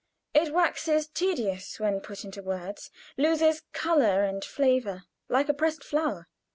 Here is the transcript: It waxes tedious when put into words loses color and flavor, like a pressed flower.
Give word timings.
It 0.33 0.51
waxes 0.51 1.05
tedious 1.07 1.79
when 1.79 2.01
put 2.01 2.23
into 2.25 2.41
words 2.41 2.89
loses 3.19 3.61
color 3.71 4.23
and 4.23 4.43
flavor, 4.43 5.03
like 5.29 5.47
a 5.47 5.53
pressed 5.53 5.83
flower. 5.83 6.27